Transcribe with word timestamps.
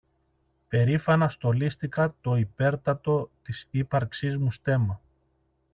περήφανα 0.67 1.29
στολίστηκα 1.29 2.15
το 2.21 2.35
υπέρτατο 2.35 3.29
της 3.43 3.67
ύπαρξής 3.71 4.37
μου 4.37 4.51
στέμμα 4.51 5.01